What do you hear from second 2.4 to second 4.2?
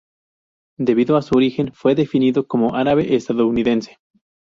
como árabe-estadounidense.